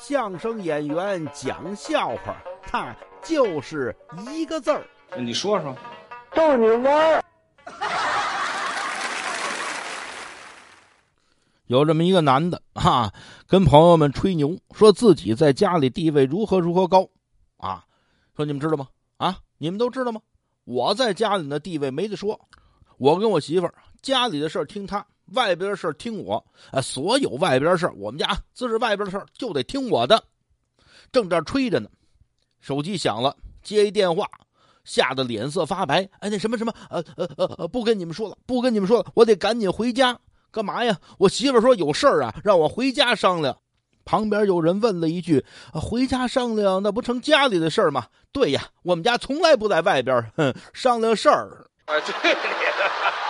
[0.00, 3.94] 相声演员讲笑话，他就是
[4.32, 4.86] 一个字儿。
[5.16, 5.76] 你说说，
[6.32, 7.24] 逗你玩儿。
[11.66, 13.12] 有这么一个男的啊，
[13.46, 17.08] 跟朋友们吹牛，说自己在家里地位如何如何高，
[17.56, 17.84] 啊，
[18.36, 18.88] 说你们知道吗？
[19.16, 20.20] 啊，你们都知道吗？
[20.64, 22.40] 我在家里的地位没得说，
[22.98, 30.22] 我跟我媳妇儿家里的事儿听他，外边的事听我，啊，所有外边的事，我们家自是外边的事就得听我的。
[31.10, 31.88] 正这吹着呢，
[32.60, 34.28] 手机响了，接一电话，
[34.84, 36.08] 吓得脸色发白。
[36.20, 40.18] 哎，那什么什么，呃呃呃，不跟你们说了，不跟你们说了，我得赶紧回家。
[40.50, 40.98] 干嘛呀？
[41.18, 43.56] 我媳妇说有事啊，让我回家商量。
[44.04, 51.66] 旁边有人问了一句：“回家商量，那不成家里的事儿吗？”对呀，我们家从来不在外边哼商量事儿。
[51.84, 51.92] 啊，
[52.22, 53.27] 对你的。